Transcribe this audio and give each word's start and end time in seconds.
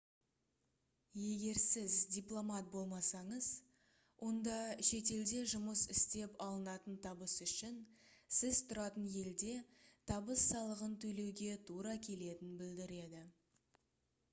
егер 1.23 1.57
сіз 1.63 1.97
дипломат 2.15 2.71
болмасаңыз 2.75 3.49
онда 4.29 4.55
шетелде 4.89 5.43
жұмыс 5.53 5.83
істеп 5.97 6.41
алынатын 6.47 6.97
табыс 7.05 7.37
үшін 7.49 7.79
сіз 8.41 8.63
тұратын 8.73 9.07
елде 9.23 9.53
табыс 10.15 10.47
салығын 10.55 10.97
төлеуге 11.07 11.55
тура 11.71 11.97
келетінін 12.11 12.61
білдіреді 12.67 13.23